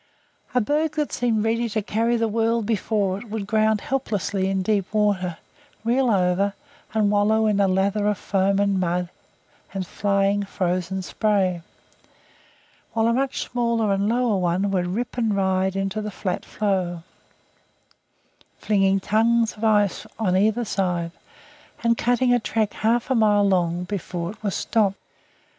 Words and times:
A 0.55 0.61
berg 0.61 0.93
that 0.93 1.13
seemed 1.13 1.43
ready 1.45 1.69
to 1.69 1.81
carry 1.83 2.17
the 2.17 2.27
world 2.27 2.65
before 2.65 3.19
it 3.19 3.29
would 3.29 3.45
ground 3.45 3.81
helplessly 3.81 4.49
in 4.49 4.63
deep 4.63 4.91
water, 4.91 5.37
reel 5.83 6.09
over, 6.09 6.55
and 6.95 7.11
wallow 7.11 7.45
in 7.45 7.59
a 7.59 7.67
lather 7.67 8.07
of 8.07 8.17
foam 8.17 8.57
and 8.57 8.79
mud 8.79 9.09
and 9.75 9.85
flying 9.85 10.41
frozen 10.41 11.03
spray, 11.03 11.61
while 12.93 13.05
a 13.05 13.13
much 13.13 13.43
smaller 13.43 13.93
and 13.93 14.09
lower 14.09 14.37
one 14.37 14.71
would 14.71 14.87
rip 14.87 15.19
and 15.19 15.35
ride 15.35 15.75
into 15.75 16.01
the 16.01 16.09
flat 16.09 16.45
floe, 16.45 17.03
flinging 18.57 18.99
tons 18.99 19.55
of 19.55 19.63
ice 19.63 20.07
on 20.17 20.35
either 20.35 20.65
side, 20.65 21.11
and 21.83 21.95
cutting 21.95 22.33
a 22.33 22.39
track 22.39 22.73
half 22.73 23.11
a 23.11 23.13
mile 23.13 23.47
long 23.47 23.83
before 23.83 24.31
it 24.31 24.41
was 24.41 24.55
stopped. 24.55 24.97